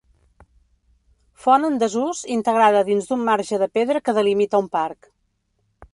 Font 1.43 1.67
en 1.67 1.77
desús 1.83 2.23
integrada 2.37 2.83
dins 2.89 3.11
d'un 3.11 3.23
marge 3.29 3.61
de 3.65 3.71
pedra 3.79 4.03
que 4.09 4.19
delimita 4.21 4.63
un 4.65 4.73
parc. 4.79 5.13